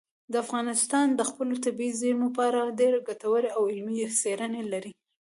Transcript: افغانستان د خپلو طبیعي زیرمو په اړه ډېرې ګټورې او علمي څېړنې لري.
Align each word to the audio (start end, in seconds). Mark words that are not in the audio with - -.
افغانستان 0.43 1.07
د 1.13 1.21
خپلو 1.29 1.53
طبیعي 1.65 1.93
زیرمو 2.01 2.27
په 2.37 2.41
اړه 2.49 2.73
ډېرې 2.79 2.99
ګټورې 3.09 3.49
او 3.57 3.61
علمي 3.71 3.97
څېړنې 4.21 4.63
لري. 4.73 4.91